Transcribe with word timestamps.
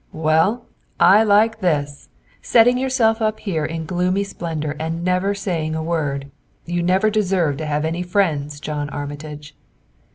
"Well, 0.13 0.65
I 0.99 1.21
like 1.21 1.59
this! 1.59 2.09
Setting 2.41 2.79
yourself 2.79 3.21
up 3.21 3.39
here 3.41 3.63
in 3.63 3.85
gloomy 3.85 4.23
splendor 4.23 4.75
and 4.79 5.03
never 5.03 5.35
saying 5.35 5.75
a 5.75 5.83
word. 5.83 6.31
You 6.65 6.81
never 6.81 7.11
deserved 7.11 7.59
to 7.59 7.67
have 7.67 7.85
any 7.85 8.01
friends, 8.01 8.59
John 8.59 8.89
Armitage!" 8.89 9.55